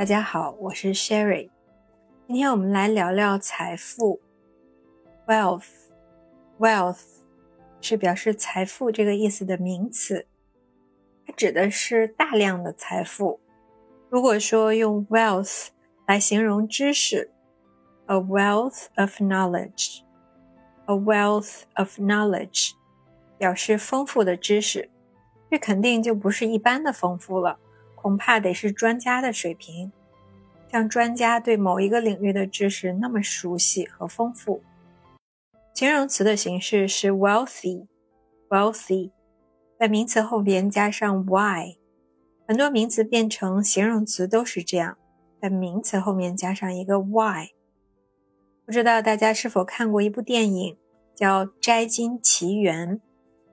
[0.00, 1.50] 大家好，我是 Sherry。
[2.26, 4.18] 今天我们来聊聊财富
[5.26, 5.66] ，wealth。
[6.58, 7.02] wealth
[7.82, 10.26] 是表示财富这个意思的名词，
[11.26, 13.40] 它指的是大量的财富。
[14.08, 15.66] 如果说用 wealth
[16.06, 17.30] 来形容知识
[18.06, 22.70] ，a wealth of knowledge，a wealth of knowledge
[23.36, 24.88] 表示丰富的知识，
[25.50, 27.58] 这肯定就不是一般的丰富了。
[28.00, 29.92] 恐怕得是专家的水平，
[30.70, 34.62] 像专家对某一个领域的知识那么熟悉和丰富。
[35.74, 39.10] 形容词的形式是 wealthy，wealthy，
[39.78, 41.76] 在名词后边加上 y，
[42.48, 44.96] 很多名词变成形容词都是这样，
[45.40, 47.50] 在名词后面加上一个 y。
[48.64, 50.78] 不知道大家是否看过一部电影
[51.14, 52.98] 叫《摘金奇缘》，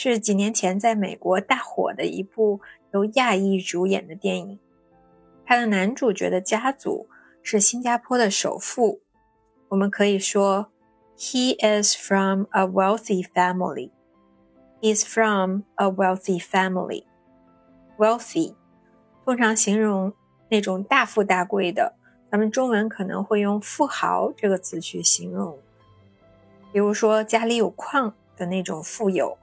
[0.00, 2.60] 是几年前在美国大火的一部。
[2.92, 4.58] 由亚裔主演的电影，
[5.44, 7.06] 它的男主角的家族
[7.42, 9.00] 是新加坡的首富。
[9.68, 10.70] 我们可以说
[11.18, 13.90] ，He is from a wealthy family.
[14.80, 17.04] He's from a wealthy family.
[17.98, 18.54] Wealthy
[19.26, 20.14] 通常形容
[20.48, 21.96] 那种大富大贵的，
[22.30, 25.58] 咱们中文可能会用富豪这个词去形容，
[26.72, 29.36] 比如说家里有矿的那种富有。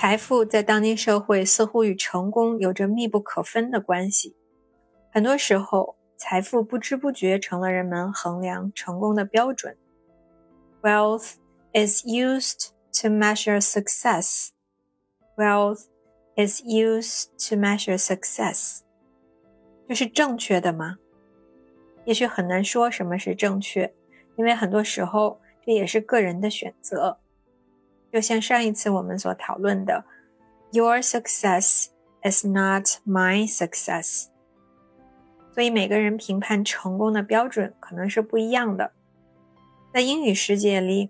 [0.00, 4.34] 财富在当今社会似乎与成功有着密不可分的关系。
[5.12, 9.76] 很多时候，财富不知不觉成了人们衡量成功的标准。
[10.80, 11.34] Wealth
[11.74, 12.70] is used
[13.02, 14.48] to measure success.
[15.36, 15.82] Wealth
[16.34, 18.78] is used to measure success.
[19.86, 20.96] 这是正确的吗？
[22.06, 23.92] 也许很难说什么是正确，
[24.36, 27.18] 因为很多时候这也是个人的选择。
[28.11, 30.05] 就像上一次我们所讨论的，
[30.71, 31.87] Your success
[32.23, 34.27] is not my success。
[35.53, 38.91] 所以每个人评判成功的标准可能是不一样的。
[39.93, 41.09] 在英语世界里，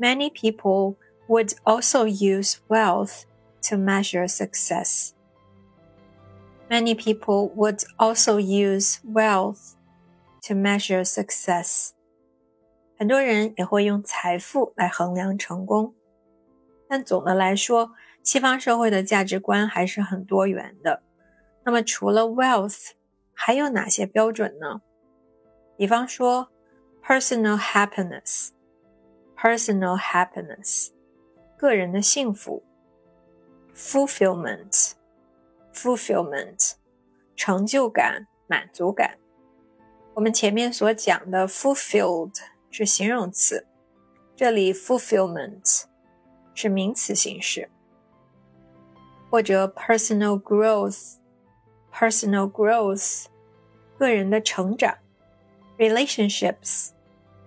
[0.00, 0.96] many people
[1.28, 3.22] would also use wealth
[3.68, 5.10] to measure success.
[6.68, 9.74] Many people would also use wealth
[10.48, 11.90] to measure success.
[12.98, 15.94] 很多人也会用财富来衡量成功。
[16.91, 21.01] 但总的来说，西方社会的价值观还是很多元的。
[21.63, 22.89] 那么，除了 wealth，
[23.33, 24.81] 还有哪些标准呢？
[25.77, 26.49] 比方说
[27.01, 30.89] ，personal happiness，personal happiness，
[31.57, 32.61] 个人的幸福
[33.73, 36.73] ；fulfillment，fulfillment，
[37.37, 39.17] 成就感、满足感。
[40.15, 42.37] 我们前面所讲的 fulfilled
[42.69, 43.65] 是形容词，
[44.35, 45.85] 这里 fulfillment。
[46.61, 47.67] 是名词形式，
[49.31, 53.25] 或者 personal growth，personal growth，
[53.97, 54.95] 个人的成长
[55.79, 56.91] ，relationships，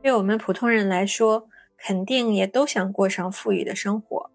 [0.01, 1.49] 对我们普通人来说，
[1.81, 4.29] 肯定也都想过上富裕的生活。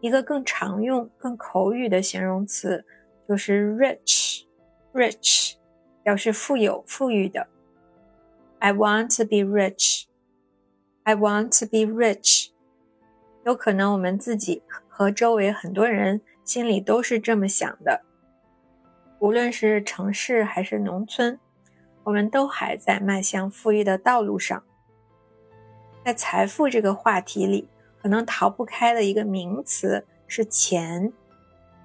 [0.00, 2.84] 一个更常用、更口语的形容词
[3.28, 5.54] 就是 rich，rich
[6.02, 7.46] 表示富有、富裕的。
[8.58, 10.04] I want to be rich.
[11.02, 12.50] I want to be rich.
[13.44, 18.02] 有可能我们自己和周围很多人心里都是这么想的。
[19.18, 21.38] 无论是城市还是农村，
[22.04, 24.62] 我们都还在迈向富裕的道路上。
[26.04, 27.66] 在财富这个话题里，
[28.02, 31.10] 可能逃不开的一个名词是钱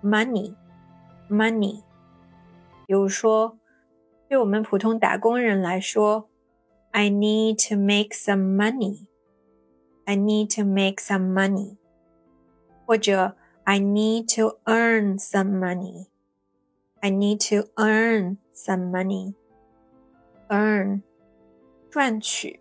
[0.04, 1.84] ，money，money。
[2.86, 3.58] 比如说，
[4.28, 6.28] 对我们普通打工人来说
[6.92, 11.78] ，I need to make some money，I need to make some money，
[12.86, 18.90] 或者 I need to earn some money，I need to earn some
[20.50, 21.04] money，earn，
[21.90, 22.59] 赚取。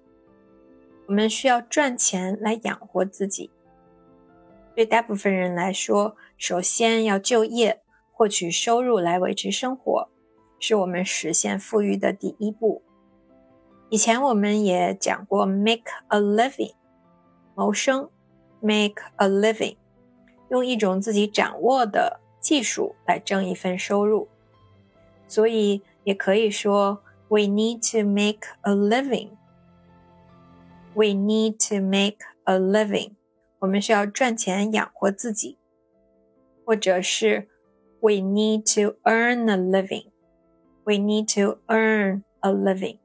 [1.08, 3.50] 我们需要赚钱来养活自己。
[4.74, 7.80] 对大部分人来说，首先要就业，
[8.12, 10.08] 获取收入来维持生活，
[10.60, 12.82] 是我们实现富裕的第一步。
[13.88, 16.74] 以前我们也讲过 “make a living”，
[17.54, 18.10] 谋生
[18.60, 19.78] ；“make a living”，
[20.50, 24.28] 用一种自己掌握的技术来挣一份收入。
[25.26, 29.30] 所以也可以说：“We need to make a living。”
[30.97, 33.13] We need to make a living。
[33.59, 35.57] 我们需要赚钱养活自己，
[36.65, 37.47] 或者是
[37.99, 40.11] We need to earn a living。
[40.83, 42.99] We need to earn a living。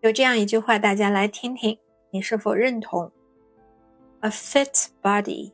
[0.00, 1.78] 有这样一句话，大家来听听，
[2.10, 3.10] 你是否认同？
[4.20, 5.52] A fit body,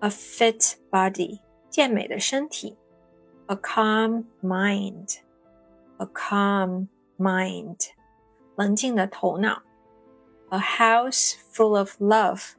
[0.00, 1.40] a fit body，
[1.70, 2.76] 健美的身体。
[3.46, 5.18] A calm mind,
[5.98, 7.90] a calm mind，
[8.56, 9.62] 冷静的头脑。
[10.50, 12.54] A house full of love,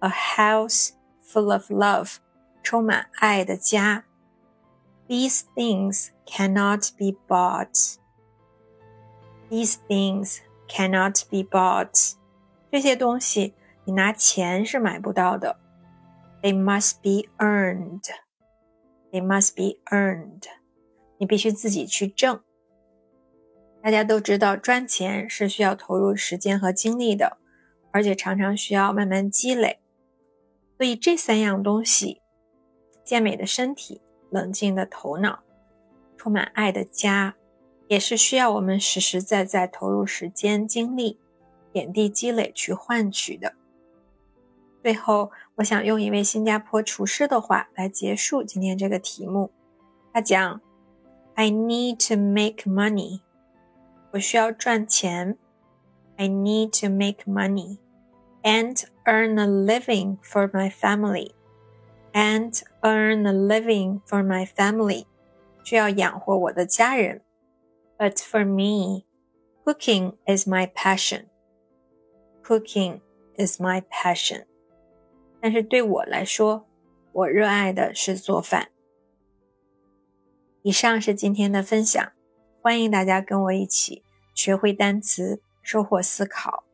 [0.00, 2.16] a house full of love，
[2.62, 4.04] 充满爱的家。
[5.08, 7.96] These things cannot be bought.
[9.50, 10.38] These things
[10.68, 12.14] cannot be bought.
[12.70, 15.58] 这些东西你拿钱是买不到的。
[16.40, 18.04] They must be earned.
[19.10, 20.44] They must be earned.
[21.18, 22.40] 你必须自己去挣。
[23.85, 27.37] 大家都知道，赚钱是需要投入时间和精力的，
[27.91, 29.77] 而且常常需要慢慢积累。
[30.75, 32.19] 所以这三样东西：
[33.03, 34.01] 健美的身体、
[34.31, 35.43] 冷静的头脑、
[36.17, 37.35] 充满爱的家，
[37.87, 41.19] 也是需要我们实实在在投入时间、精力、
[41.71, 43.53] 点滴积累去换取的。
[44.81, 49.51] 最后，我想用一位新加坡厨师的话来结束今天这个题目。
[50.11, 50.59] 他讲
[51.35, 53.21] ：“I need to make money。
[54.14, 55.36] 我需要赚钱。
[56.16, 57.78] I need to make money
[58.42, 61.32] and earn a living for my family。”
[62.12, 65.06] and earn a living for my family，
[65.62, 67.22] 需要养活我的家人。
[67.96, 69.04] But for me,
[69.64, 71.26] cooking is my passion.
[72.42, 73.00] Cooking
[73.36, 74.46] is my passion.
[75.40, 76.66] 但是对我来说，
[77.12, 78.70] 我热爱的是做饭。
[80.62, 82.12] 以上是今天的分享，
[82.60, 84.02] 欢迎大家跟我一起
[84.35, 86.64] 学会单词，收获思考。